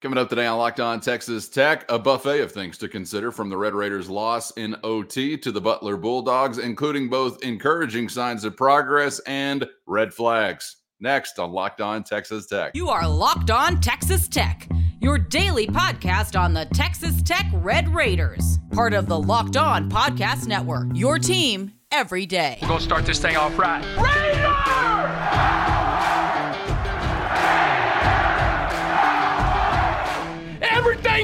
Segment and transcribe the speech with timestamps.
[0.00, 3.48] Coming up today on Locked On Texas Tech, a buffet of things to consider from
[3.48, 8.56] the Red Raiders' loss in OT to the Butler Bulldogs, including both encouraging signs of
[8.56, 10.76] progress and red flags.
[11.00, 12.76] Next on Locked On Texas Tech.
[12.76, 14.68] You are Locked On Texas Tech,
[15.00, 20.46] your daily podcast on the Texas Tech Red Raiders, part of the Locked On Podcast
[20.46, 20.86] Network.
[20.94, 22.58] Your team every day.
[22.62, 23.84] We're going to start this thing off right.
[23.96, 24.57] Raider!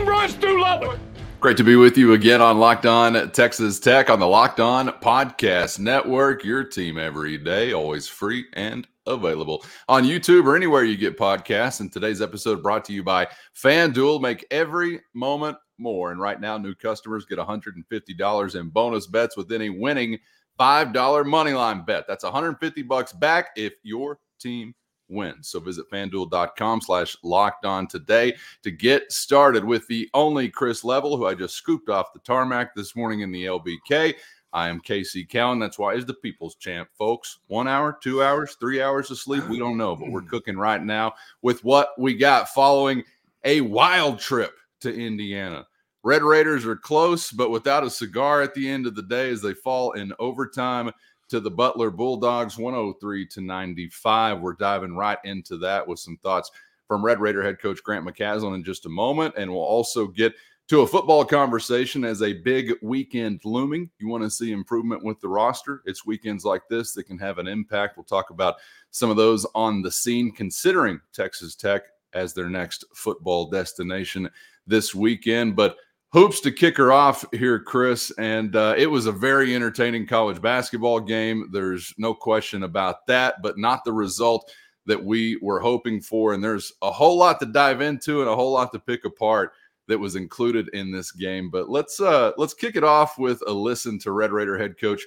[0.02, 0.98] Runs through Lubbock.
[1.38, 4.88] Great to be with you again on Locked On Texas Tech on the Locked On
[4.88, 6.44] Podcast Network.
[6.44, 11.78] Your team every day, always free and available on YouTube or anywhere you get podcasts.
[11.78, 14.20] And today's episode brought to you by FanDuel.
[14.20, 16.10] Make every moment more.
[16.10, 20.18] And right now, new customers get $150 in bonus bets with any winning
[20.58, 22.06] $5 money line bet.
[22.08, 24.74] That's 150 bucks back if your team
[25.08, 25.48] wins.
[25.48, 31.16] So visit fanduel.com slash locked on today to get started with the only Chris Level,
[31.16, 34.14] who I just scooped off the tarmac this morning in the LBK.
[34.52, 35.58] I am Casey Cowan.
[35.58, 37.40] That's why is the people's champ, folks.
[37.48, 39.48] One hour, two hours, three hours of sleep.
[39.48, 43.02] We don't know, but we're cooking right now with what we got following
[43.42, 45.66] a wild trip to Indiana.
[46.04, 49.42] Red Raiders are close, but without a cigar at the end of the day as
[49.42, 50.92] they fall in overtime
[51.28, 54.40] to the Butler Bulldogs 103 to 95.
[54.40, 56.50] We're diving right into that with some thoughts
[56.86, 59.34] from Red Raider head coach Grant McCasland in just a moment.
[59.36, 60.34] And we'll also get
[60.68, 63.90] to a football conversation as a big weekend looming.
[63.98, 65.82] You want to see improvement with the roster?
[65.84, 67.96] It's weekends like this that can have an impact.
[67.96, 68.56] We'll talk about
[68.90, 71.82] some of those on the scene, considering Texas Tech
[72.14, 74.30] as their next football destination
[74.66, 75.54] this weekend.
[75.54, 75.76] But
[76.14, 78.12] hoops to kick her off here, Chris.
[78.18, 81.48] And uh, it was a very entertaining college basketball game.
[81.52, 84.48] There's no question about that, but not the result
[84.86, 86.32] that we were hoping for.
[86.32, 89.54] And there's a whole lot to dive into and a whole lot to pick apart
[89.88, 91.50] that was included in this game.
[91.50, 95.02] But let's uh, let's kick it off with a listen to Red Raider head coach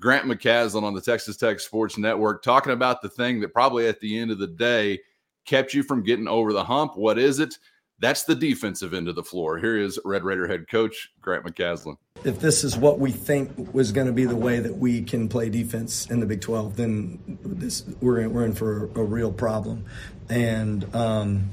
[0.00, 3.98] Grant McCasland on the Texas Tech Sports Network talking about the thing that probably at
[3.98, 5.00] the end of the day
[5.44, 6.96] kept you from getting over the hump.
[6.96, 7.58] What is it?
[8.02, 9.58] That's the defensive end of the floor.
[9.58, 11.98] Here is Red Raider head coach Grant McCasland.
[12.24, 15.28] If this is what we think was going to be the way that we can
[15.28, 19.30] play defense in the Big 12, then this, we're, in, we're in for a, real
[19.30, 19.84] problem.
[20.28, 21.50] And um,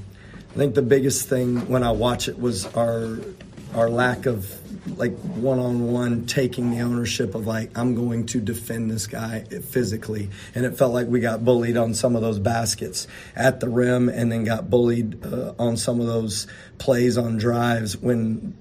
[0.49, 3.19] I think the biggest thing when I watch it was our
[3.75, 4.51] our lack of
[4.97, 9.41] like one on one taking the ownership of like I'm going to defend this guy
[9.43, 13.69] physically, and it felt like we got bullied on some of those baskets at the
[13.69, 18.55] rim, and then got bullied uh, on some of those plays on drives when.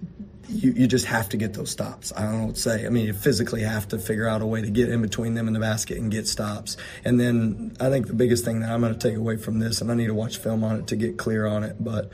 [0.50, 2.10] You, you just have to get those stops.
[2.16, 2.86] I don't say.
[2.86, 5.46] I mean, you physically have to figure out a way to get in between them
[5.46, 6.78] and the basket and get stops.
[7.04, 9.82] And then I think the biggest thing that I'm going to take away from this,
[9.82, 12.10] and I need to watch film on it to get clear on it, but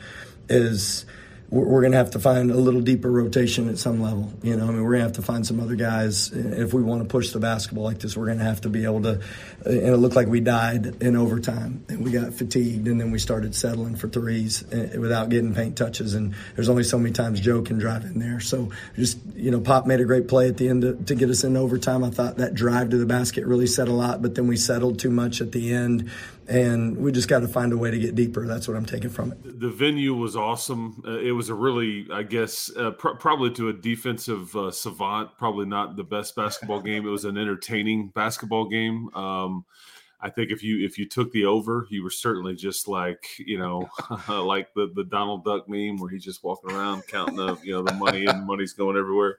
[0.49, 1.07] is
[1.55, 4.33] we're going to have to find a little deeper rotation at some level.
[4.43, 6.33] You know, I mean, we're going to have to find some other guys.
[6.33, 8.85] If we want to push the basketball like this, we're going to have to be
[8.85, 9.21] able to.
[9.65, 13.21] And it looked like we died in overtime, and we got fatigued, and then we
[13.21, 16.15] started settling for threes eh, without getting paint touches.
[16.15, 18.41] And there's only so many times Joe can drive in there.
[18.41, 21.31] So just you know, Pop made a great play at the end to, to get
[21.31, 22.03] us in overtime.
[22.03, 24.99] I thought that drive to the basket really said a lot, but then we settled
[24.99, 26.11] too much at the end
[26.49, 28.47] and we just got to find a way to get deeper.
[28.47, 29.61] That's what I'm taking from it.
[29.61, 31.03] The venue was awesome.
[31.07, 35.31] Uh, it was a really, I guess, uh, pr- probably to a defensive uh, savant,
[35.39, 37.07] probably not the best basketball game.
[37.07, 39.15] It was an entertaining basketball game.
[39.15, 39.65] Um,
[40.21, 43.59] I think if you if you took the over, you were certainly just like you
[43.59, 43.91] know,
[44.29, 47.83] like the the Donald Duck meme where he's just walking around counting the you know
[47.83, 49.37] the money and money's going everywhere.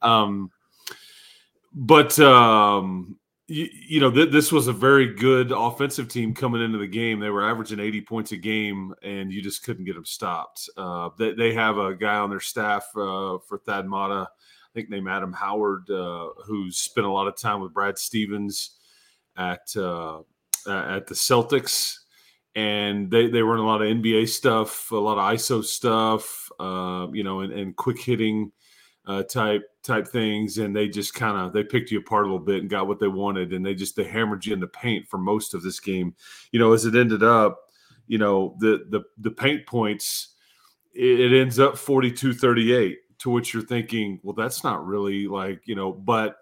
[0.00, 0.52] Um,
[1.74, 3.16] but um,
[3.52, 7.20] you, you know, th- this was a very good offensive team coming into the game.
[7.20, 10.70] They were averaging 80 points a game, and you just couldn't get them stopped.
[10.74, 14.88] Uh, they, they have a guy on their staff uh, for Thad Matta, I think
[14.88, 18.78] named Adam Howard, uh, who's spent a lot of time with Brad Stevens
[19.36, 20.20] at uh,
[20.66, 21.98] at the Celtics,
[22.54, 27.06] and they they run a lot of NBA stuff, a lot of ISO stuff, uh,
[27.12, 28.50] you know, and, and quick hitting
[29.06, 32.44] uh, type type things, and they just kind of they picked you apart a little
[32.44, 35.08] bit and got what they wanted, and they just they hammered you in the paint
[35.08, 36.14] for most of this game.
[36.50, 37.60] You know, as it ended up,
[38.06, 40.34] you know the the the paint points,
[40.94, 45.74] it, it ends up 42-38, to which you're thinking, well, that's not really like you
[45.74, 46.36] know, but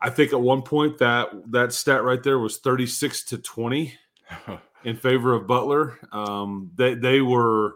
[0.00, 3.94] I think at one point that that stat right there was 36 to 20
[4.84, 5.98] in favor of Butler.
[6.12, 7.74] Um, they they were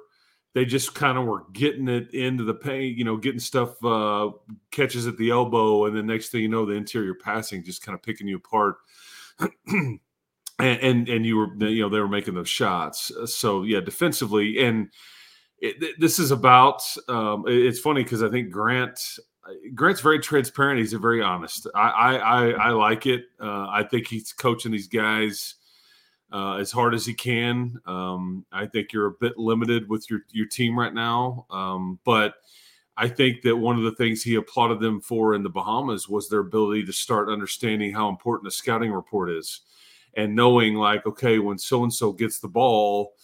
[0.55, 4.31] they just kind of were getting it into the paint, you know, getting stuff uh,
[4.71, 7.95] catches at the elbow, and the next thing you know, the interior passing just kind
[7.95, 8.77] of picking you apart.
[9.69, 10.01] and,
[10.59, 13.13] and and you were you know they were making those shots.
[13.27, 14.89] So yeah, defensively and
[15.59, 16.83] it, this is about.
[17.09, 18.99] Um, it's funny because I think Grant
[19.75, 20.79] Grant's very transparent.
[20.79, 21.67] He's very honest.
[21.75, 23.25] I I, I, I like it.
[23.41, 25.57] Uh, I think he's coaching these guys
[26.33, 27.81] uh, as hard as he can.
[27.87, 32.35] Um, I think you're a bit limited with your your team right now, um, but
[32.97, 36.29] I think that one of the things he applauded them for in the Bahamas was
[36.29, 39.61] their ability to start understanding how important a scouting report is,
[40.15, 43.15] and knowing like, okay, when so and so gets the ball,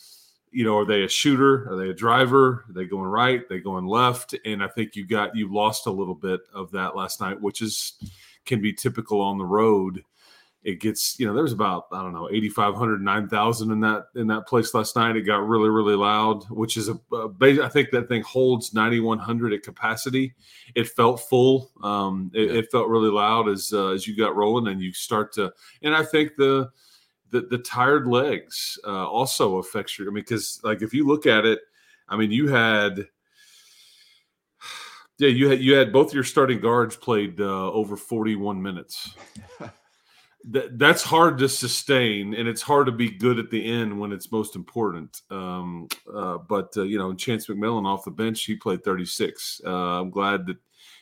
[0.51, 1.71] you know, are they a shooter?
[1.71, 2.65] Are they a driver?
[2.69, 3.41] Are they going right?
[3.41, 4.35] Are they going left?
[4.45, 7.61] And I think you got you lost a little bit of that last night, which
[7.63, 7.95] is
[8.47, 10.03] can be typical on the road
[10.67, 14.49] it gets you know there's about i don't know 8500 9000 in that in that
[14.49, 15.17] place last night.
[15.17, 19.53] It got really really loud which is a, a i think that thing holds 9100
[19.53, 20.35] at capacity.
[20.75, 24.67] It felt full um it, it felt really loud as uh, as you got rolling
[24.67, 25.53] and you start to
[25.83, 26.69] and i think the
[27.31, 31.27] the, the tired legs uh, also affects your i mean because like if you look
[31.27, 31.61] at it
[32.09, 33.07] i mean you had
[35.19, 39.15] yeah you had you had both your starting guards played uh, over 41 minutes
[40.49, 44.13] that that's hard to sustain, and it's hard to be good at the end when
[44.13, 45.23] it's most important.
[45.31, 49.61] Um, uh, but uh, you know, Chance McMillan off the bench, he played 36.
[49.67, 50.57] Uh, I'm glad that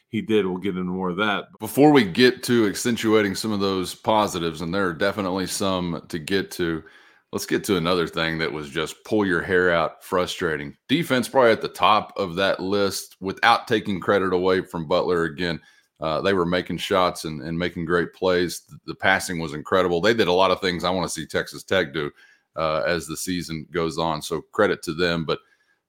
[0.09, 0.47] he did.
[0.47, 1.47] We'll get into more of that.
[1.61, 6.19] Before we get to accentuating some of those positives, and there are definitely some to
[6.19, 6.83] get to.
[7.31, 10.77] Let's get to another thing that was just pull your hair out, frustrating.
[10.89, 15.61] Defense probably at the top of that list without taking credit away from Butler again
[16.01, 18.63] uh, they were making shots and, and making great plays.
[18.87, 20.01] The, passing was incredible.
[20.01, 22.11] They did a lot of things I want to see Texas Tech do
[22.57, 24.21] uh, as the season goes on.
[24.21, 25.25] So credit to them.
[25.25, 25.39] But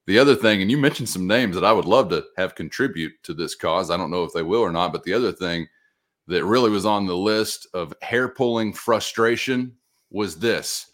[0.07, 3.13] the other thing, and you mentioned some names that I would love to have contribute
[3.23, 3.89] to this cause.
[3.89, 4.91] I don't know if they will or not.
[4.93, 5.67] But the other thing
[6.27, 9.73] that really was on the list of hair pulling frustration
[10.11, 10.91] was this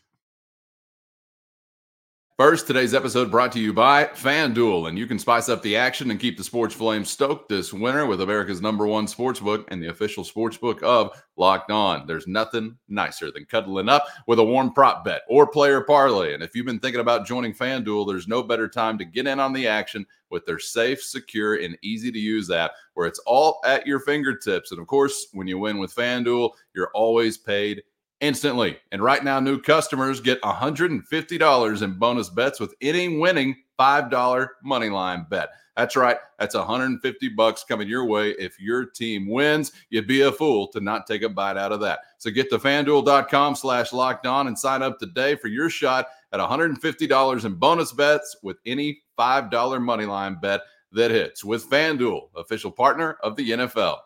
[2.41, 6.09] First, today's episode brought to you by FanDuel, and you can spice up the action
[6.09, 9.89] and keep the sports flame stoked this winter with America's number one sportsbook and the
[9.89, 12.07] official sportsbook of Locked On.
[12.07, 16.33] There's nothing nicer than cuddling up with a warm prop bet or player parlay.
[16.33, 19.39] And if you've been thinking about joining FanDuel, there's no better time to get in
[19.39, 23.61] on the action with their safe, secure, and easy to use app where it's all
[23.65, 24.71] at your fingertips.
[24.71, 27.83] And of course, when you win with FanDuel, you're always paid
[28.21, 28.77] instantly.
[28.91, 34.89] And right now, new customers get $150 in bonus bets with any winning $5 money
[34.89, 35.49] line bet.
[35.75, 36.17] That's right.
[36.37, 39.71] That's 150 bucks coming your way if your team wins.
[39.89, 41.99] You'd be a fool to not take a bite out of that.
[42.17, 46.39] So get to fanduel.com slash locked on and sign up today for your shot at
[46.39, 52.71] $150 in bonus bets with any $5 money line bet that hits with FanDuel, official
[52.71, 53.97] partner of the NFL.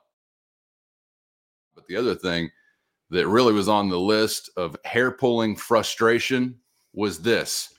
[1.73, 2.51] But the other thing
[3.09, 6.55] that really was on the list of hair pulling frustration
[6.93, 7.73] was this.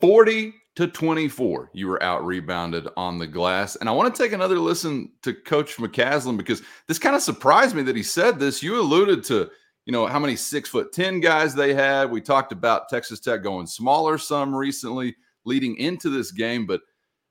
[0.00, 3.76] 40 to 24 you were out rebounded on the glass.
[3.76, 7.74] And i want to take another listen to coach mccasland because this kind of surprised
[7.74, 8.62] me that he said this.
[8.62, 9.50] You alluded to
[9.86, 12.10] you know how many six foot ten guys they had.
[12.10, 16.82] We talked about texas tech going smaller some recently leading into this game but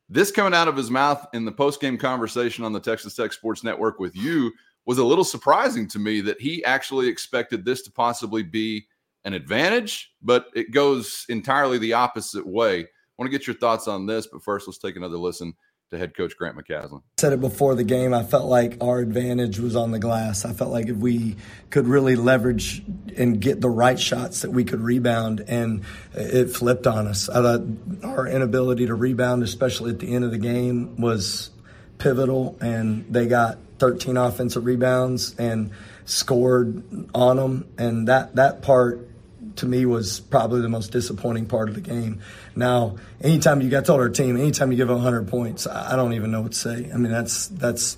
[0.10, 3.32] this coming out of his mouth in the post game conversation on the texas tech
[3.32, 4.52] sports network with you
[4.86, 8.86] was a little surprising to me that he actually expected this to possibly be
[9.24, 12.82] an advantage, but it goes entirely the opposite way.
[12.82, 12.86] I
[13.18, 15.56] want to get your thoughts on this, but first, let's take another listen
[15.92, 17.02] to head coach Grant McCasland.
[17.20, 18.14] Said it before the game.
[18.14, 20.44] I felt like our advantage was on the glass.
[20.44, 21.38] I felt like if we
[21.70, 22.84] could really leverage
[23.16, 27.30] and get the right shots, that we could rebound, and it flipped on us.
[27.30, 27.62] I thought
[28.04, 31.52] our inability to rebound, especially at the end of the game, was
[31.98, 35.72] pivotal, and they got 13 offensive rebounds and
[36.06, 37.68] scored on them.
[37.78, 39.10] And that, that part
[39.58, 42.22] to me was probably the most disappointing part of the game.
[42.56, 46.32] Now, anytime you got told our team, anytime you give 100 points, I don't even
[46.32, 46.92] know what to say.
[46.94, 47.98] I mean, that's that's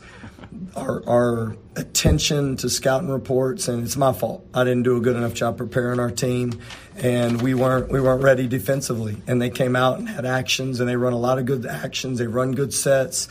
[0.76, 4.46] our, our attention to scouting reports, and it's my fault.
[4.54, 6.60] I didn't do a good enough job preparing our team,
[6.96, 9.18] and we weren't we weren't ready defensively.
[9.28, 12.20] And they came out and had actions, and they run a lot of good actions.
[12.20, 13.28] They run good sets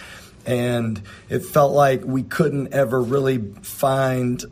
[0.47, 4.45] and it felt like we couldn't ever really find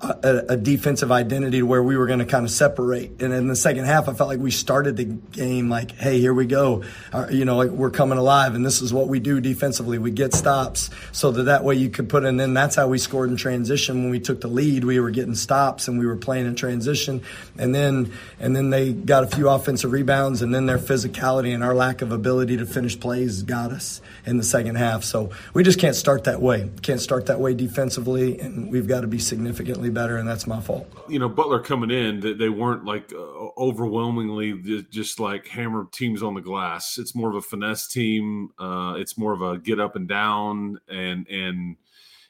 [0.00, 3.22] a, a, defensive identity to where we were going to kind of separate.
[3.22, 6.34] And in the second half, I felt like we started the game like, hey, here
[6.34, 6.84] we go.
[7.12, 9.98] Uh, you know, like we're coming alive, and this is what we do defensively.
[9.98, 12.36] We get stops so that that way you could put in.
[12.36, 14.02] Then that's how we scored in transition.
[14.02, 17.22] When we took the lead, we were getting stops and we were playing in transition.
[17.56, 21.64] And then and then they got a few offensive rebounds, and then their physicality and
[21.64, 25.04] our lack of ability to finish plays got us in the second half.
[25.04, 26.70] So we just can't start that way.
[26.82, 30.46] Can't start that way defensively, and we've got to be significant significantly better, and that's
[30.46, 30.86] my fault.
[31.08, 36.22] You know, Butler coming in, they, they weren't like uh, overwhelmingly just like hammer teams
[36.22, 36.98] on the glass.
[36.98, 38.50] It's more of a finesse team.
[38.58, 41.76] Uh, it's more of a get up and down, and and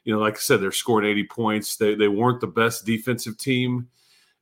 [0.05, 1.77] you know, like I said, they're scoring 80 points.
[1.77, 3.89] They they weren't the best defensive team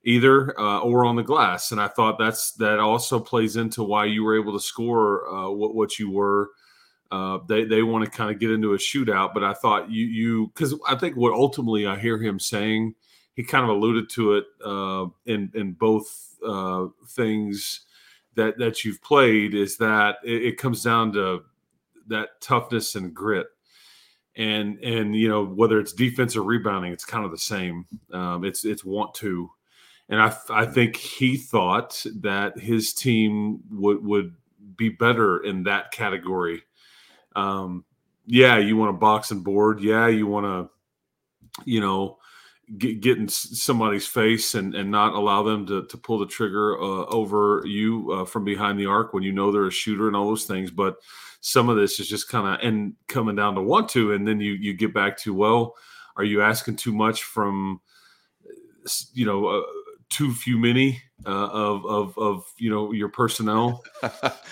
[0.04, 4.04] either, uh, or on the glass, and I thought that's that also plays into why
[4.06, 6.50] you were able to score uh, what what you were.
[7.14, 10.04] Uh, they they want to kind of get into a shootout, but I thought you
[10.04, 12.96] you because I think what ultimately I hear him saying,
[13.34, 17.82] he kind of alluded to it uh, in in both uh, things
[18.34, 21.44] that that you've played is that it, it, comes down to
[22.08, 23.46] that toughness and grit,
[24.34, 27.86] and and you know whether it's defense or rebounding, it's kind of the same.
[28.12, 29.48] Um, it's it's want to,
[30.08, 34.34] and I I think he thought that his team would would
[34.76, 36.64] be better in that category
[37.34, 37.84] um,
[38.26, 39.80] yeah, you want to box and board.
[39.80, 42.18] Yeah, you want to, you know,
[42.78, 46.80] get, get in somebody's face and, and not allow them to, to pull the trigger
[46.80, 50.16] uh, over you uh, from behind the arc when you know they're a shooter and
[50.16, 50.70] all those things.
[50.70, 50.96] But
[51.40, 54.40] some of this is just kind of and coming down to want to, and then
[54.40, 55.74] you you get back to well,
[56.16, 57.80] are you asking too much from,
[59.12, 59.62] you know, uh,
[60.10, 63.82] too few many uh, of of of you know your personnel.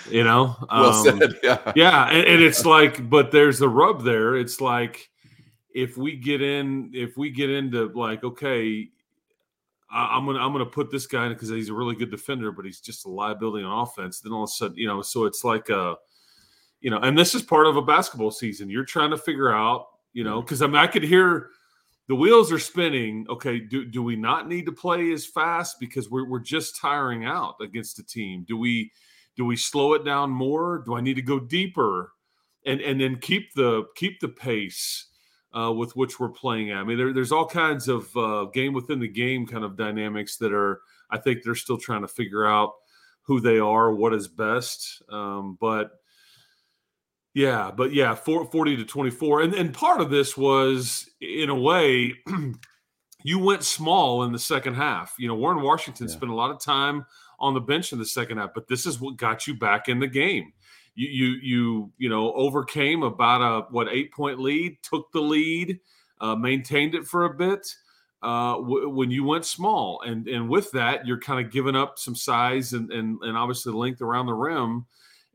[0.09, 1.39] You know, well um, said.
[1.43, 4.35] Yeah, yeah, and, and it's like, but there's the rub there.
[4.35, 5.09] It's like
[5.73, 8.89] if we get in, if we get into like, okay,
[9.89, 12.51] I, am gonna I'm gonna put this guy in because he's a really good defender,
[12.51, 14.19] but he's just a liability on offense.
[14.19, 15.95] Then all of a sudden, you know, so it's like a,
[16.81, 18.69] you know, and this is part of a basketball season.
[18.69, 21.49] You're trying to figure out, you know, because I mean, I could hear
[22.07, 23.25] the wheels are spinning.
[23.29, 27.25] Okay, do, do we not need to play as fast because we're, we're just tiring
[27.25, 28.45] out against the team?
[28.47, 28.91] Do we
[29.35, 30.83] do we slow it down more?
[30.85, 32.11] Do I need to go deeper
[32.65, 35.07] and and then keep the keep the pace
[35.57, 36.77] uh, with which we're playing at?
[36.77, 40.37] I mean, there, there's all kinds of uh, game within the game kind of dynamics
[40.37, 40.81] that are.
[41.09, 42.71] I think they're still trying to figure out
[43.21, 45.01] who they are, what is best.
[45.09, 45.91] Um, but
[47.33, 49.41] yeah, but yeah, 40 to 24.
[49.41, 52.13] And, and part of this was, in a way,
[53.23, 55.15] you went small in the second half.
[55.17, 56.13] You know, Warren Washington yeah.
[56.13, 57.05] spent a lot of time
[57.39, 59.99] on the bench in the second half, but this is what got you back in
[59.99, 60.53] the game.
[60.95, 65.79] You you you you know overcame about a what eight point lead, took the lead,
[66.21, 67.75] uh, maintained it for a bit
[68.21, 71.97] uh, w- when you went small, and and with that you're kind of giving up
[71.97, 74.85] some size and and and obviously length around the rim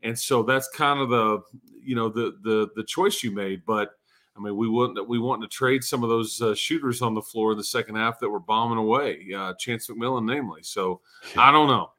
[0.03, 1.41] and so that's kind of the
[1.83, 3.63] you know the the the choice you made.
[3.65, 3.91] But
[4.37, 7.21] I mean, we want we want to trade some of those uh, shooters on the
[7.21, 10.61] floor in the second half that were bombing away, uh, Chance McMillan, namely.
[10.63, 11.01] So
[11.37, 11.91] I don't know.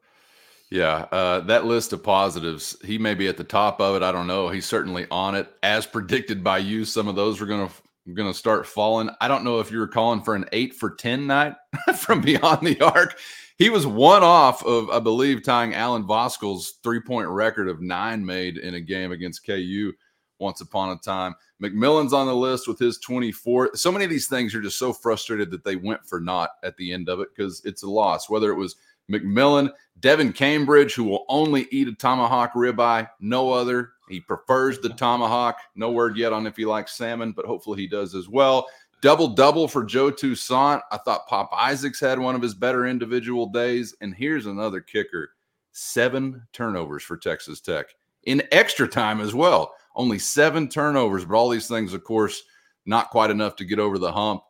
[0.70, 4.04] Yeah, uh, that list of positives, he may be at the top of it.
[4.04, 4.48] I don't know.
[4.48, 6.84] He's certainly on it, as predicted by you.
[6.84, 7.74] Some of those are going to
[8.14, 9.10] going to start falling.
[9.20, 11.54] I don't know if you were calling for an eight for ten night
[11.98, 13.18] from beyond the arc.
[13.60, 18.24] He was one off of, I believe, tying Alan Voskuil's three point record of nine
[18.24, 19.92] made in a game against KU
[20.38, 21.34] once upon a time.
[21.62, 23.76] McMillan's on the list with his 24.
[23.76, 26.74] So many of these things are just so frustrated that they went for naught at
[26.78, 28.30] the end of it because it's a loss.
[28.30, 28.76] Whether it was
[29.12, 33.90] McMillan, Devin Cambridge, who will only eat a tomahawk ribeye, no other.
[34.08, 35.58] He prefers the tomahawk.
[35.74, 38.68] No word yet on if he likes salmon, but hopefully he does as well.
[39.02, 40.82] Double double for Joe Toussaint.
[40.90, 43.94] I thought Pop Isaacs had one of his better individual days.
[44.00, 45.30] And here's another kicker
[45.72, 47.86] seven turnovers for Texas Tech
[48.24, 49.72] in extra time as well.
[49.96, 52.42] Only seven turnovers, but all these things, of course,
[52.86, 54.42] not quite enough to get over the hump.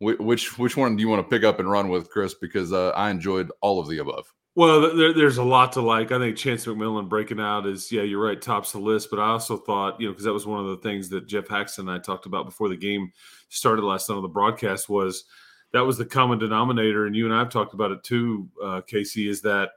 [0.00, 2.34] Which which one do you want to pick up and run with, Chris?
[2.34, 4.32] Because uh, I enjoyed all of the above.
[4.56, 6.12] Well, there, there's a lot to like.
[6.12, 9.10] I think Chance McMillan breaking out is, yeah, you're right, tops the list.
[9.10, 11.48] But I also thought, you know, because that was one of the things that Geoff
[11.48, 13.10] Haxton and I talked about before the game
[13.48, 15.24] started last night on the broadcast was
[15.72, 17.06] that was the common denominator.
[17.06, 19.70] And you and I have talked about it too, uh, Casey, is that,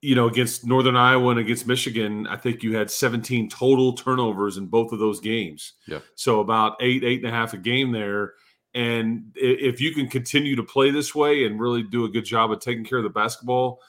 [0.00, 4.56] you know, against Northern Iowa and against Michigan, I think you had 17 total turnovers
[4.56, 5.74] in both of those games.
[5.86, 6.00] Yeah.
[6.14, 8.32] So about eight, eight and a half a game there.
[8.74, 12.50] And if you can continue to play this way and really do a good job
[12.50, 13.80] of taking care of the basketball,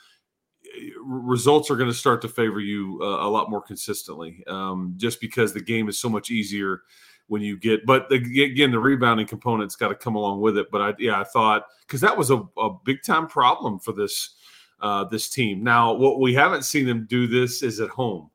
[1.03, 4.43] results are going to start to favor you uh, a lot more consistently.
[4.47, 6.81] Um, just because the game is so much easier
[7.27, 10.67] when you get, but the, again, the rebounding component's got to come along with it.
[10.71, 14.35] But I, yeah, I thought because that was a, a big time problem for this
[14.81, 15.63] uh, this team.
[15.63, 18.29] Now, what we haven't seen them do this is at home.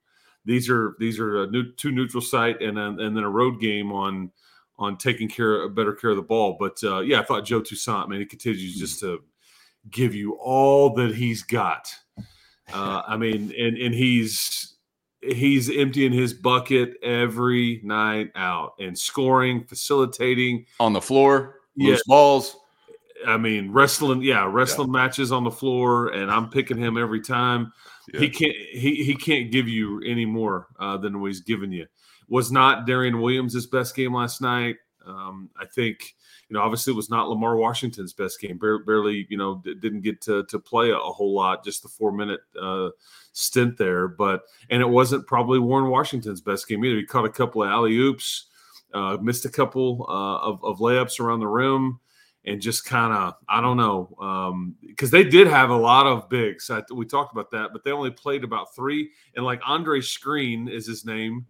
[0.46, 3.60] These are these are a new, two neutral site and then, and then a road
[3.60, 4.30] game on
[4.78, 6.56] on taking care of better care of the ball.
[6.58, 9.22] But uh, yeah, I thought Joe Toussaint, man, he continues just to
[9.90, 11.92] give you all that he's got.
[12.72, 14.76] Uh, I mean, and and he's
[15.20, 22.56] he's emptying his bucket every night out and scoring, facilitating on the floor, loose balls.
[23.26, 25.00] I mean, wrestling, yeah, wrestling yeah.
[25.00, 27.72] matches on the floor, and I'm picking him every time.
[28.12, 28.20] Yeah.
[28.20, 31.86] He can't he he can't give you any more uh, than what he's given you.
[32.28, 34.76] Was not Darrion Williams' best game last night?
[35.06, 36.14] Um, I think
[36.48, 38.58] you know obviously it was not Lamar Washington's best game.
[38.58, 41.82] Barely, barely you know d- didn't get to to play a, a, whole lot, just
[41.82, 42.90] the four minute uh,
[43.32, 44.08] stint there.
[44.08, 46.96] But and it wasn't probably Warren Washington's best game either.
[46.96, 48.46] He caught a couple of alley oops,
[48.94, 52.00] uh, missed a couple uh, of, of layups around the rim
[52.44, 54.08] and just kind of I don't know
[54.86, 56.70] because um, they did have a lot of bigs.
[56.70, 59.10] I, we talked about that, but they only played about three.
[59.36, 61.46] And like Andre Screen is his name.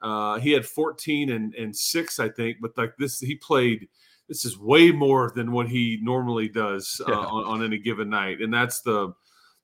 [0.00, 3.88] Uh, he had 14 and, and six, I think, but like this, he played.
[4.28, 7.16] This is way more than what he normally does uh, yeah.
[7.16, 9.14] on, on, any given night, and that's the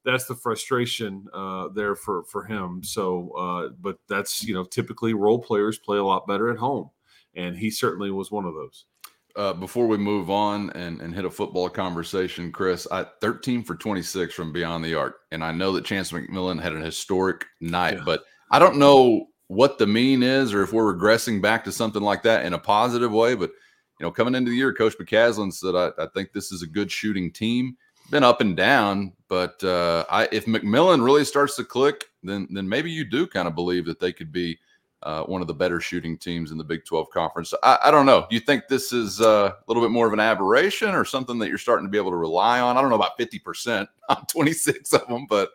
[0.07, 2.83] that's the frustration uh, there for for him.
[2.83, 6.89] So, uh, but that's you know typically role players play a lot better at home,
[7.37, 8.87] and he certainly was one of those
[9.37, 13.75] uh, before we move on and, and hit a football conversation, Chris, I 13 for
[13.75, 15.17] 26 from beyond the arc.
[15.33, 18.03] And I know that Chance McMillan had an historic night, yeah.
[18.05, 22.03] but I don't know what the mean is or if we're regressing back to something
[22.03, 23.35] like that in a positive way.
[23.35, 23.51] But,
[23.99, 26.69] you know, coming into the year, Coach McCasland said, I, I think this is a
[26.69, 27.77] good shooting team.
[28.11, 32.69] Been up and down, but uh, I, if McMillan really starts to click, then then
[32.69, 34.59] maybe you do kind of believe that they could be–
[35.05, 37.53] uh, one of the better shooting teams in the Big 12 conference.
[37.63, 38.27] I, I don't know.
[38.29, 41.39] Do you think this is uh, a little bit more of an aberration or something
[41.39, 42.77] that you're starting to be able to rely on?
[42.77, 45.51] I don't know about 50% on 26 of them, but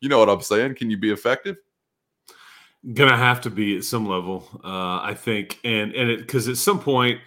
[0.00, 0.74] you know what I'm saying.
[0.74, 1.56] Can you be effective?
[2.94, 6.56] Gonna have to be at some level, uh, I think, and and it because at
[6.56, 7.20] some point,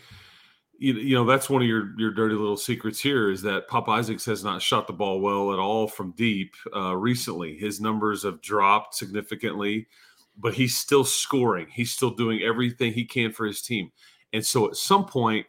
[0.77, 3.87] you, you know that's one of your your dirty little secrets here is that Pop
[3.87, 7.55] Isaacs has not shot the ball well at all from deep uh, recently.
[7.55, 9.87] His numbers have dropped significantly
[10.37, 11.67] but he's still scoring.
[11.71, 13.91] He's still doing everything he can for his team.
[14.33, 15.45] And so at some point,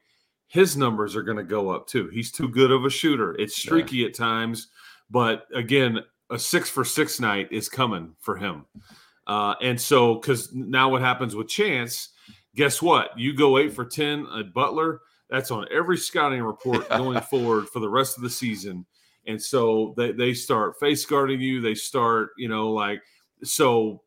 [0.48, 2.08] his numbers are going to go up too.
[2.12, 3.34] He's too good of a shooter.
[3.38, 4.08] It's streaky yeah.
[4.08, 4.68] at times,
[5.10, 6.00] but again,
[6.30, 8.64] a six for six night is coming for him.
[9.26, 12.10] Uh, and so, because now what happens with Chance?
[12.54, 13.10] Guess what?
[13.18, 15.00] You go eight for 10 at Butler.
[15.30, 18.86] That's on every scouting report going forward for the rest of the season.
[19.26, 21.60] And so they, they start face guarding you.
[21.60, 23.02] They start, you know, like,
[23.42, 24.02] so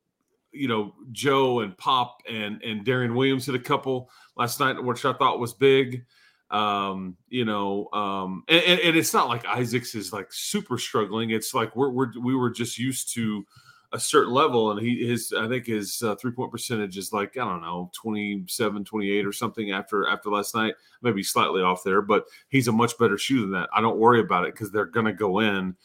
[0.52, 5.06] you know Joe and Pop and and Darrion Williams hit a couple last night, which
[5.06, 6.06] I thought was big.
[6.52, 11.30] Um, you know, um, and, and, it's not like Isaacs is like super struggling.
[11.30, 13.46] It's like we're, we're we were just used to
[13.92, 17.38] a certain level, and he his I think his uh, three point percentage is like
[17.38, 20.74] I don't know 27, 28 or something after after last night.
[21.04, 23.70] Maybe slightly off there, but he's a much better shooter than that.
[23.72, 25.76] I don't worry about it because they're gonna go in.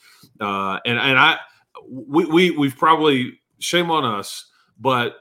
[0.41, 1.39] Uh, and and I
[1.87, 4.47] we, we we've probably shame on us
[4.79, 5.17] but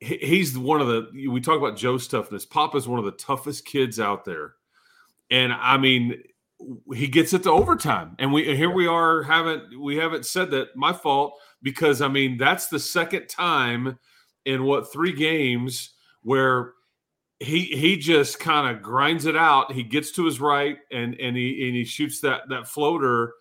[0.00, 2.44] he's one of the we talk about Joe's toughness.
[2.44, 4.54] Papa's one of the toughest kids out there,
[5.30, 6.22] and I mean,
[6.94, 10.76] he gets it to overtime, and we here we are haven't we haven't said that
[10.76, 13.98] my fault because I mean that's the second time
[14.44, 16.72] in what three games where
[17.40, 19.72] he he just kind of grinds it out.
[19.72, 23.34] He gets to his right and and he and he shoots that that floater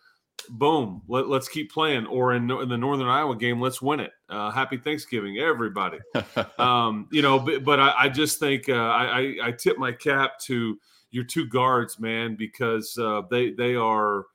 [0.49, 2.05] boom, let, us keep playing.
[2.07, 4.11] Or in, in the Northern Iowa game, let's win it.
[4.29, 5.99] Uh, happy Thanksgiving, everybody.
[6.57, 10.39] um, you know, but, but I, I, just think uh, I, I, tip my cap
[10.45, 10.77] to
[11.11, 14.25] your two guards, man, because uh, they they are.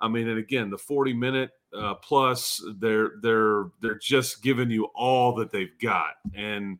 [0.00, 4.88] I mean, and again, the forty minute uh, plus, they're they're they're just giving you
[4.94, 6.78] all that they've got, and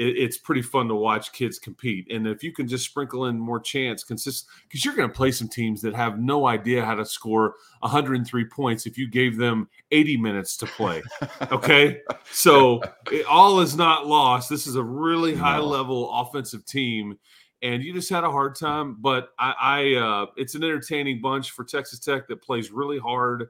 [0.00, 2.10] it, it's pretty fun to watch kids compete.
[2.10, 5.30] And if you can just sprinkle in more chance, consistent, because you're going to play
[5.30, 9.68] some teams that have no idea how to score 103 points if you gave them
[9.90, 11.02] 80 minutes to play.
[11.52, 14.48] Okay, so it, all is not lost.
[14.48, 17.18] This is a really high level offensive team.
[17.62, 21.50] And you just had a hard time, but I, I uh, it's an entertaining bunch
[21.50, 23.48] for Texas Tech that plays really hard.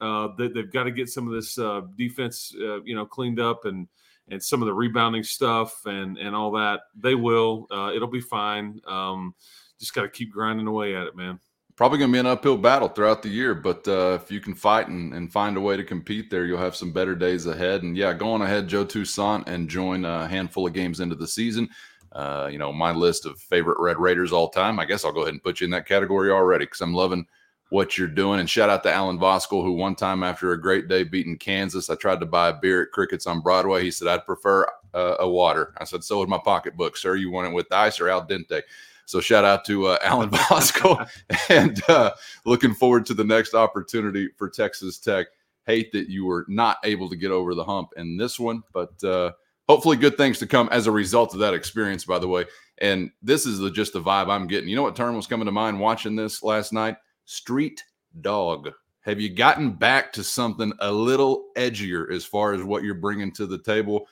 [0.00, 3.40] Uh, they, have got to get some of this uh, defense, uh, you know, cleaned
[3.40, 3.88] up and
[4.30, 6.80] and some of the rebounding stuff and and all that.
[6.96, 7.66] They will.
[7.70, 8.80] Uh, it'll be fine.
[8.86, 9.34] Um,
[9.78, 11.38] just got to keep grinding away at it, man.
[11.76, 14.54] Probably going to be an uphill battle throughout the year, but uh, if you can
[14.54, 17.82] fight and, and find a way to compete there, you'll have some better days ahead.
[17.82, 21.26] And yeah, go on ahead, Joe Toussaint, and join a handful of games into the
[21.26, 21.70] season.
[22.12, 24.78] Uh, you know, my list of favorite Red Raiders all time.
[24.78, 27.26] I guess I'll go ahead and put you in that category already because I'm loving–
[27.70, 28.40] what you're doing.
[28.40, 31.88] And shout out to Alan Voskuil, who one time after a great day beating Kansas,
[31.88, 33.82] I tried to buy a beer at Crickets on Broadway.
[33.82, 35.72] He said, I'd prefer uh, a water.
[35.78, 37.14] I said, so would my pocketbook, sir.
[37.14, 38.62] You want it with ice or al dente?
[39.06, 41.08] So shout out to uh, Alan Voskuhl
[41.48, 42.12] and uh,
[42.44, 45.26] looking forward to the next opportunity for Texas Tech.
[45.66, 49.02] Hate that you were not able to get over the hump in this one, but
[49.04, 49.30] uh,
[49.68, 52.46] hopefully good things to come as a result of that experience, by the way.
[52.78, 54.68] And this is the, just the vibe I'm getting.
[54.68, 56.96] You know what term was coming to mind watching this last night?
[57.30, 57.84] Street
[58.22, 58.70] dog.
[59.02, 63.30] Have you gotten back to something a little edgier as far as what you're bringing
[63.34, 64.08] to the table?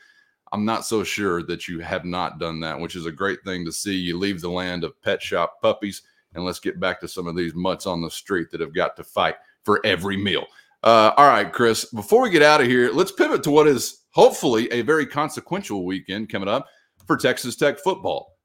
[0.52, 3.64] I'm not so sure that you have not done that, which is a great thing
[3.64, 3.96] to see.
[3.96, 6.02] You leave the land of pet shop puppies,
[6.34, 8.94] and let's get back to some of these mutts on the street that have got
[8.94, 10.46] to fight for every meal.
[10.84, 14.04] Uh, all right, Chris, before we get out of here, let's pivot to what is
[14.10, 16.68] hopefully a very consequential weekend coming up
[17.04, 18.36] for Texas Tech football.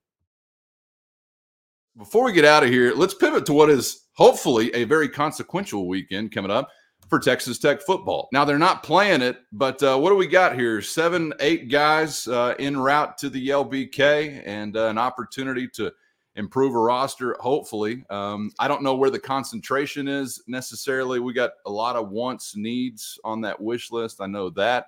[1.96, 5.88] Before we get out of here, let's pivot to what is hopefully a very consequential
[5.88, 6.70] weekend coming up
[7.10, 8.30] for Texas Tech football.
[8.32, 10.82] Now they're not playing it, but uh, what do we got here?
[10.82, 15.92] Seven, eight guys uh, en route to the LBK, and uh, an opportunity to
[16.36, 17.36] improve a roster.
[17.40, 21.20] Hopefully, um, I don't know where the concentration is necessarily.
[21.20, 24.22] We got a lot of wants, needs on that wish list.
[24.22, 24.88] I know that,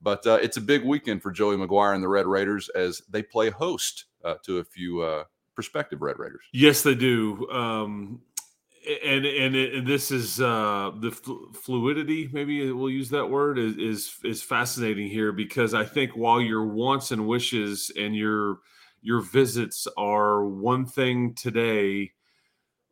[0.00, 3.22] but uh, it's a big weekend for Joey McGuire and the Red Raiders as they
[3.22, 6.44] play host uh, to a few uh, prospective Red Raiders.
[6.52, 7.48] Yes, they do.
[7.50, 8.20] Um,
[8.86, 12.28] and and, it, and this is uh, the fluidity.
[12.32, 16.66] Maybe we'll use that word is, is is fascinating here because I think while your
[16.66, 18.58] wants and wishes and your
[19.02, 22.12] your visits are one thing today,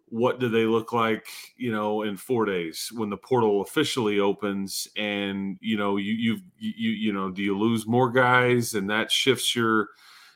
[0.07, 1.27] what do they look like
[1.57, 6.39] you know in four days when the portal officially opens and you know you you
[6.59, 9.89] you you know do you lose more guys and that shifts your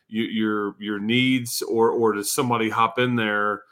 [0.08, 3.62] your your needs or or does somebody hop in there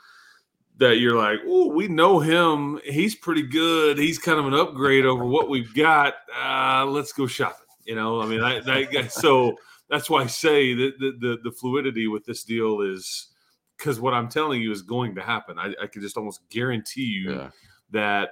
[0.76, 2.80] that you're like, oh, we know him.
[2.84, 3.98] He's pretty good.
[3.98, 6.14] He's kind of an upgrade over what we've got.
[6.36, 7.66] Uh, let's go shopping.
[7.84, 9.56] You know, I mean, I, that, so
[9.88, 13.28] that's why I say that the, the, the fluidity with this deal is
[13.76, 15.58] because what I'm telling you is going to happen.
[15.58, 17.50] I, I can just almost guarantee you yeah.
[17.90, 18.30] that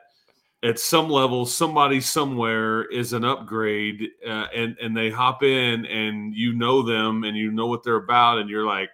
[0.62, 6.34] at some level, somebody somewhere is an upgrade, uh, and and they hop in, and
[6.34, 8.88] you know them, and you know what they're about, and you're like,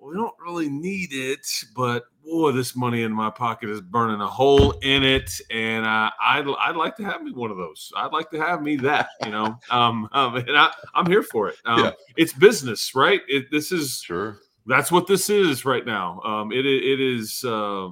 [0.00, 4.26] we don't really need it, but boy, this money in my pocket is burning a
[4.26, 7.92] hole in it, and uh, I'd I'd like to have me one of those.
[7.96, 9.58] I'd like to have me that, you know.
[9.70, 11.56] um, um, and I, am here for it.
[11.64, 11.90] Um, yeah.
[12.16, 13.20] It's business, right?
[13.28, 14.38] It, this is sure.
[14.66, 16.20] That's what this is right now.
[16.22, 17.44] Um, it it is.
[17.44, 17.90] Uh,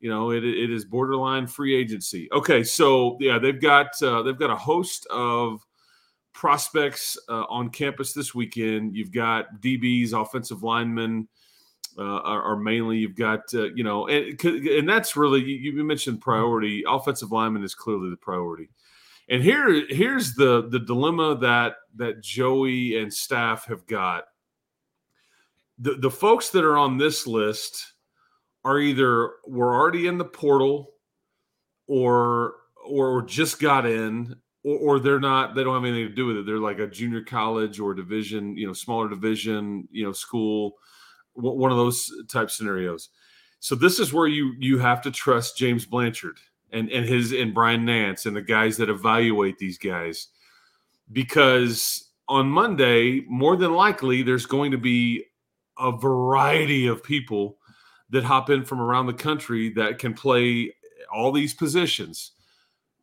[0.00, 2.28] you know, it, it is borderline free agency.
[2.32, 5.64] Okay, so yeah, they've got uh, they've got a host of
[6.32, 8.96] prospects uh, on campus this weekend.
[8.96, 11.28] You've got DBs, offensive linemen,
[11.98, 15.84] uh, are, are, mainly you've got uh, you know and and that's really you, you,
[15.84, 16.84] mentioned priority.
[16.88, 18.70] Offensive lineman is clearly the priority.
[19.28, 24.24] And here here's the the dilemma that that joey and staff have got.
[25.78, 27.92] The the folks that are on this list
[28.64, 30.92] are either were already in the portal
[31.86, 36.26] or or just got in or, or, they're not they don't have anything to do
[36.26, 36.46] with it.
[36.46, 40.76] They're like a junior college or division you know smaller division you know school
[41.34, 43.08] one of those type scenarios.
[43.60, 46.38] So this is where you you have to trust James Blanchard
[46.72, 50.28] and and his and Brian Nance and the guys that evaluate these guys
[51.12, 55.24] because on Monday more than likely there's going to be
[55.78, 57.58] a variety of people
[58.10, 60.74] that hop in from around the country that can play
[61.12, 62.32] all these positions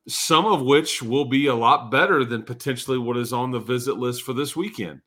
[0.08, 3.98] some of which will be a lot better than potentially what is on the visit
[3.98, 5.02] list for this weekend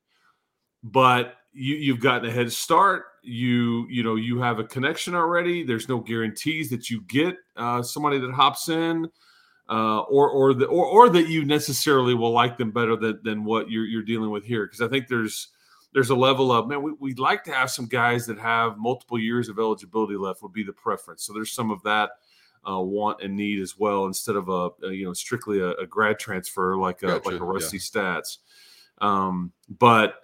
[0.83, 3.05] but you, you've gotten a head start.
[3.23, 5.63] You you know you have a connection already.
[5.63, 9.09] There's no guarantees that you get uh, somebody that hops in
[9.69, 13.45] uh, or or the, or or that you necessarily will like them better than, than
[13.45, 14.67] what you're you're dealing with here.
[14.67, 15.49] Because I think there's
[15.95, 19.19] there's a level of man we, we'd like to have some guys that have multiple
[19.19, 21.25] years of eligibility left would be the preference.
[21.25, 22.11] So there's some of that
[22.69, 25.87] uh, want and need as well instead of a, a you know strictly a, a,
[25.87, 27.81] grad transfer like a gotcha, like a rusty yeah.
[27.81, 28.39] stats.
[28.99, 30.22] Um, but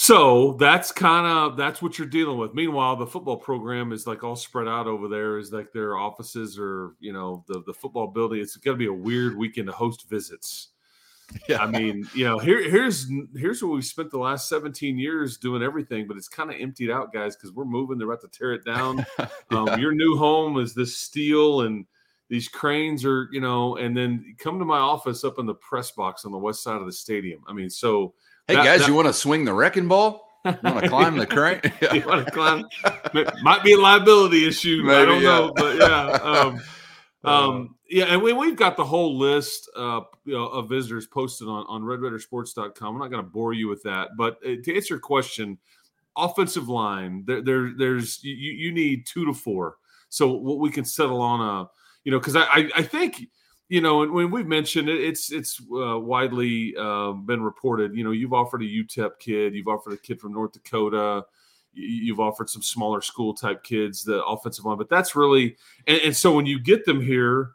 [0.00, 2.54] so that's kind of that's what you're dealing with.
[2.54, 5.38] Meanwhile, the football program is like all spread out over there.
[5.38, 8.38] Is like their offices or you know the the football building.
[8.40, 10.68] It's going to be a weird weekend to host visits.
[11.46, 11.58] Yeah.
[11.58, 13.06] I mean, you know, here here's
[13.36, 16.90] here's what we spent the last 17 years doing everything, but it's kind of emptied
[16.90, 17.98] out, guys, because we're moving.
[17.98, 19.04] They're about to tear it down.
[19.18, 19.28] yeah.
[19.50, 21.84] um, your new home is this steel and
[22.30, 25.90] these cranes are, you know, and then come to my office up in the press
[25.90, 27.42] box on the west side of the stadium.
[27.46, 28.14] I mean, so
[28.48, 30.26] Hey that, guys, that, you want to swing the wrecking ball?
[30.46, 31.60] You want to climb the crane?
[31.92, 32.64] you want to climb?
[33.42, 34.82] Might be a liability issue.
[34.84, 35.28] Maybe, I don't yeah.
[35.28, 36.06] know, but yeah.
[36.22, 36.60] Um,
[37.24, 41.06] uh, um, yeah, and we, we've got the whole list uh, you know, of visitors
[41.06, 42.94] posted on, on redraidersports.com.
[42.94, 45.58] I'm not going to bore you with that, but uh, to answer your question,
[46.16, 49.76] offensive line, there, there there's you, you need two to four.
[50.08, 51.68] So what we can settle on a,
[52.04, 53.28] you know, because I, I, I think
[53.68, 57.94] you know, and when we've mentioned it, it's it's uh, widely uh, been reported.
[57.94, 61.24] You know, you've offered a UTEP kid, you've offered a kid from North Dakota,
[61.74, 66.16] you've offered some smaller school type kids the offensive line, but that's really and, and
[66.16, 67.52] so when you get them here,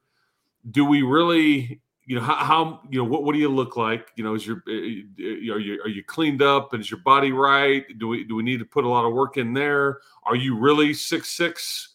[0.69, 1.82] do we really?
[2.06, 3.23] You know how, how you know what?
[3.23, 4.10] What do you look like?
[4.17, 7.86] You know, is your are you are you cleaned up and is your body right?
[7.97, 10.02] Do we do we need to put a lot of work in there?
[10.23, 11.92] Are you really six six?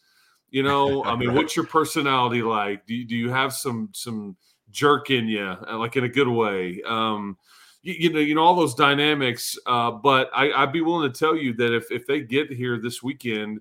[0.51, 2.87] You know, I mean, what's your personality like?
[2.87, 4.37] Do you, do you have some some
[4.71, 6.81] jerk in you, uh, like in a good way?
[6.87, 7.37] Um,
[7.83, 9.59] you, you know, you know all those dynamics.
[9.67, 12.79] Uh, but I, I'd be willing to tell you that if if they get here
[12.79, 13.61] this weekend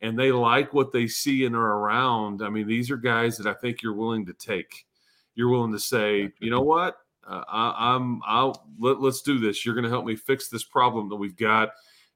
[0.00, 3.48] and they like what they see and are around, I mean, these are guys that
[3.48, 4.86] I think you're willing to take.
[5.34, 9.66] You're willing to say, you know what, uh, I, I'm I'll let, let's do this.
[9.66, 11.70] You're going to help me fix this problem that we've got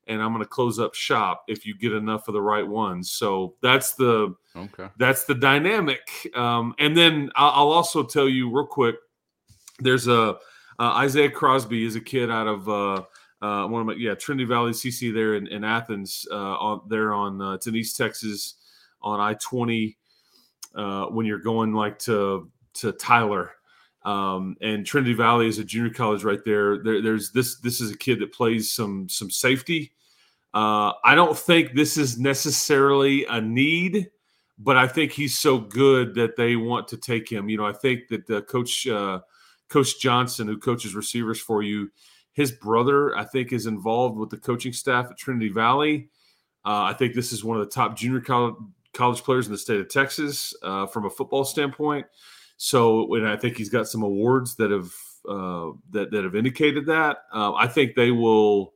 [0.07, 3.11] and I'm going to close up shop if you get enough of the right ones.
[3.11, 4.89] So that's the okay.
[4.99, 6.29] That's the dynamic.
[6.35, 8.97] Um, and then I'll, also tell you real quick.
[9.79, 10.37] There's a
[10.79, 13.03] uh, Isaiah Crosby is a kid out of uh,
[13.41, 17.13] uh, one of my yeah Trinity Valley CC there in, in Athens uh, on there
[17.13, 18.55] on uh, it's in East Texas
[19.01, 19.97] on I twenty
[20.75, 23.53] uh, when you're going like to to Tyler.
[24.05, 26.79] Um, and Trinity Valley is a junior college right there.
[26.83, 27.01] there.
[27.01, 27.57] There's this.
[27.57, 29.93] This is a kid that plays some some safety.
[30.55, 34.11] Uh, I don't think this is necessarily a need,
[34.59, 37.49] but I think he's so good that they want to take him.
[37.49, 39.21] You know, I think that the coach uh,
[39.69, 41.91] Coach Johnson, who coaches receivers for you,
[42.33, 46.09] his brother, I think, is involved with the coaching staff at Trinity Valley.
[46.65, 48.55] Uh, I think this is one of the top junior college,
[48.93, 52.07] college players in the state of Texas uh, from a football standpoint.
[52.65, 54.95] So, and I think he's got some awards that have
[55.29, 57.25] uh, that that have indicated that.
[57.35, 58.75] Uh, I think they will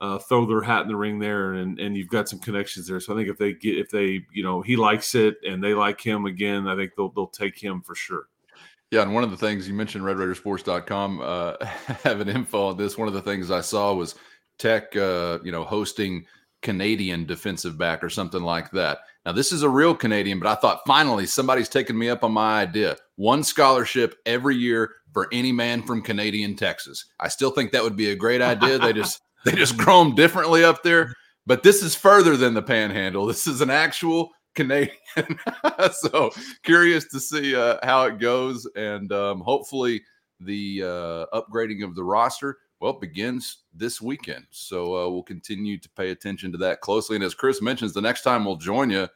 [0.00, 3.00] uh, throw their hat in the ring there, and and you've got some connections there.
[3.00, 5.74] So I think if they get if they you know he likes it and they
[5.74, 8.26] like him again, I think they'll they'll take him for sure.
[8.92, 11.64] Yeah, and one of the things you mentioned, RedRaidersports.com, uh,
[12.04, 12.96] having info on this.
[12.96, 14.14] One of the things I saw was
[14.58, 16.24] Tech, uh, you know, hosting
[16.64, 18.98] Canadian defensive back or something like that.
[19.24, 22.32] Now, this is a real Canadian, but I thought finally somebody's taken me up on
[22.32, 22.96] my idea.
[23.16, 27.04] One scholarship every year for any man from Canadian Texas.
[27.20, 28.78] I still think that would be a great idea.
[28.78, 31.14] They just they just grow them differently up there.
[31.46, 33.26] But this is further than the panhandle.
[33.26, 34.96] This is an actual Canadian.
[35.92, 38.66] so curious to see uh, how it goes.
[38.74, 40.02] And um, hopefully
[40.40, 44.44] the uh, upgrading of the roster well, begins this weekend.
[44.50, 47.16] So uh, we'll continue to pay attention to that closely.
[47.16, 49.08] And as Chris mentions, the next time we'll join you,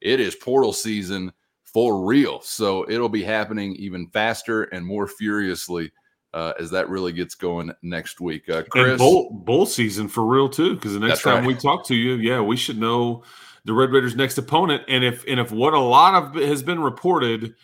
[0.00, 1.32] it is portal season
[1.62, 2.40] for real.
[2.40, 5.92] So it'll be happening even faster and more furiously
[6.34, 8.48] uh, as that really gets going next week.
[8.48, 11.46] Uh, Chris, bowl, bowl season for real too, because the next time right.
[11.46, 13.22] we talk to you, yeah, we should know
[13.64, 14.82] the Red Raiders' next opponent.
[14.88, 17.54] And if and if what a lot of has been reported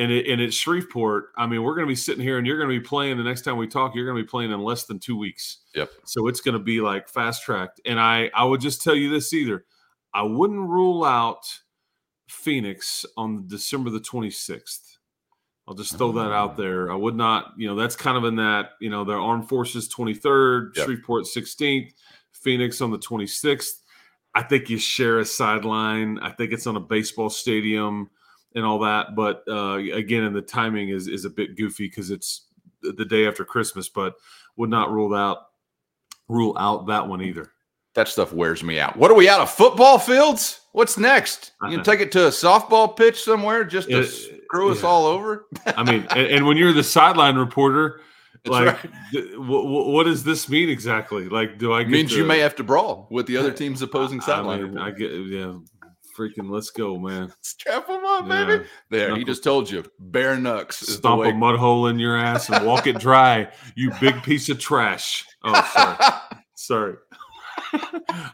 [0.00, 1.26] and it, and it's Shreveport.
[1.36, 3.22] I mean, we're going to be sitting here, and you're going to be playing the
[3.22, 3.94] next time we talk.
[3.94, 5.58] You're going to be playing in less than two weeks.
[5.74, 5.90] Yep.
[6.06, 7.82] So it's going to be like fast tracked.
[7.84, 9.66] And I I would just tell you this either.
[10.14, 11.44] I wouldn't rule out
[12.28, 14.96] Phoenix on December the 26th.
[15.68, 16.54] I'll just throw that out ah.
[16.54, 16.90] there.
[16.90, 19.88] I would not, you know, that's kind of in that, you know, their armed forces
[19.88, 20.86] 23rd, yep.
[20.86, 21.92] Shreveport 16th,
[22.32, 23.82] Phoenix on the 26th.
[24.34, 26.18] I think you share a sideline.
[26.20, 28.10] I think it's on a baseball stadium
[28.54, 29.14] and all that.
[29.14, 32.46] But uh, again, and the timing is is a bit goofy because it's
[32.82, 33.88] the day after Christmas.
[33.88, 34.14] But
[34.56, 35.46] would not rule out
[36.28, 37.52] rule out that one either.
[37.94, 38.96] That stuff wears me out.
[38.96, 40.60] What are we out of football fields?
[40.72, 41.52] What's next?
[41.64, 44.72] You can take it to a softball pitch somewhere just to it, screw yeah.
[44.72, 45.46] us all over.
[45.66, 48.00] I mean, and, and, when you're the sideline reporter,
[48.44, 48.92] That's like, right.
[49.10, 51.28] th- w- what does this mean exactly?
[51.28, 51.84] Like, do I?
[51.84, 54.60] means to, you may have to brawl with the other team's opposing sideline.
[54.60, 55.54] I, mean, I get, yeah,
[56.20, 57.32] freaking let's go, man.
[57.40, 58.44] Strap them up, yeah.
[58.44, 58.64] baby.
[58.90, 59.16] There, Knuckle.
[59.16, 60.76] he just told you, bare knucks.
[60.76, 64.58] Stomp a mud hole in your ass and walk it dry, you big piece of
[64.58, 65.26] trash.
[65.42, 65.96] Oh, sorry.
[66.54, 66.96] sorry.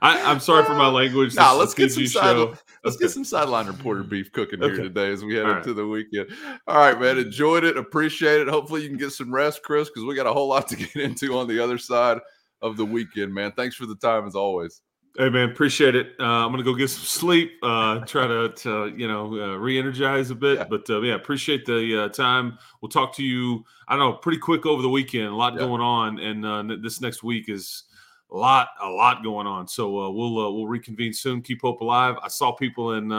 [0.01, 1.35] I, am sorry for my language.
[1.35, 3.05] Nah, let's get some side, let's okay.
[3.05, 4.75] get some sideline reporter beef cooking okay.
[4.75, 5.77] here today as we head All into right.
[5.77, 6.31] the weekend.
[6.67, 7.19] All right, man.
[7.19, 7.77] Enjoyed it.
[7.77, 8.49] Appreciate it.
[8.49, 10.97] Hopefully you can get some rest, Chris, because we got a whole lot to get
[10.97, 12.19] into on the other side
[12.63, 13.53] of the weekend, man.
[13.53, 14.81] Thanks for the time as always.
[15.19, 16.09] Hey man, appreciate it.
[16.21, 17.59] Uh, I'm gonna go get some sleep.
[17.63, 20.59] Uh, try to, to, you know uh, re-energize a bit.
[20.59, 20.67] Yeah.
[20.69, 22.59] But uh, yeah, appreciate the uh, time.
[22.83, 23.65] We'll talk to you.
[23.89, 25.29] I don't know, pretty quick over the weekend.
[25.29, 25.61] A lot yeah.
[25.61, 27.85] going on, and uh, this next week is
[28.31, 29.67] a lot, a lot going on.
[29.67, 31.41] So we'll we'll reconvene soon.
[31.41, 32.17] Keep hope alive.
[32.23, 33.11] I saw people in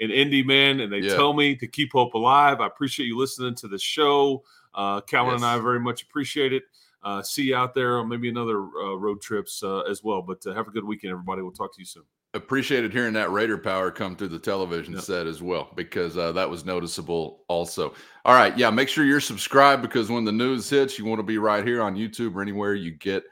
[0.00, 1.14] in Indy, man, and they yeah.
[1.14, 2.60] tell me to keep hope alive.
[2.60, 4.42] I appreciate you listening to the show.
[4.74, 5.42] Calvin yes.
[5.42, 6.64] and I very much appreciate it
[7.06, 10.20] uh, see you out there on maybe another uh, road trips uh, as well.
[10.20, 11.40] But uh, have a good weekend, everybody.
[11.40, 12.02] We'll talk to you soon.
[12.34, 15.02] appreciated hearing that Raider power come through the television Yep.
[15.04, 17.94] set as well because uh, that was noticeable also.
[18.26, 21.22] All right, yeah, make sure you're subscribed because when the news hits, you want to
[21.22, 23.22] be right here on YouTube or anywhere you get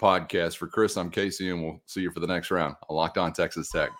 [0.00, 0.56] podcasts.
[0.56, 2.76] For Chris, I'm Casey, and we'll see you for the next round.
[2.88, 3.90] on Locked On Texas Tech.